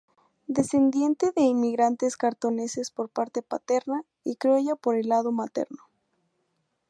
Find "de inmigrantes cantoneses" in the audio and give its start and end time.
1.35-2.89